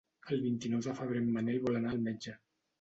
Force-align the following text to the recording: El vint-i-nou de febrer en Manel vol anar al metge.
El 0.35 0.39
vint-i-nou 0.45 0.81
de 0.87 0.95
febrer 1.01 1.23
en 1.25 1.31
Manel 1.37 1.63
vol 1.69 1.81
anar 1.83 1.95
al 1.95 2.05
metge. 2.11 2.39